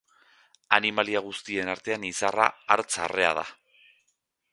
[0.77, 3.45] Animalia guztien artean izarra hartz arrea da.